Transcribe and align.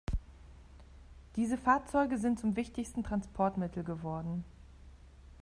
Diese 1.35 1.59
Fahrzeuge 1.59 2.17
sind 2.17 2.39
zum 2.39 2.55
wichtigsten 2.55 3.03
Transportmittel 3.03 3.83
geworden. 3.83 4.43